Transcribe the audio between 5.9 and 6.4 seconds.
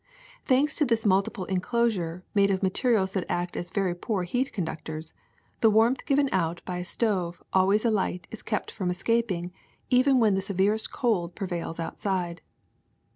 given